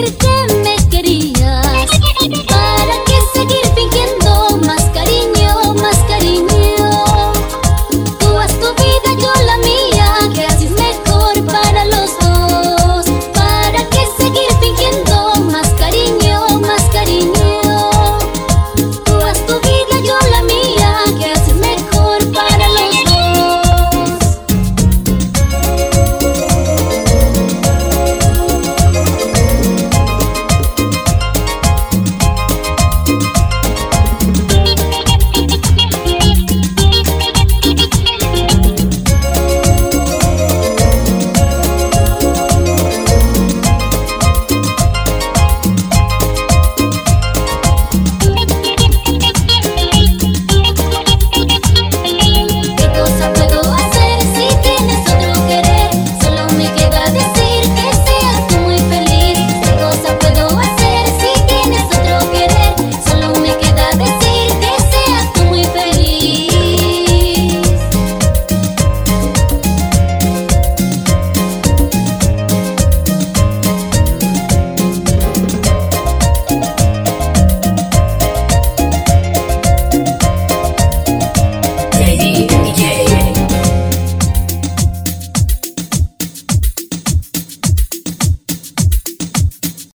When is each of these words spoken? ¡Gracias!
¡Gracias! 0.00 0.37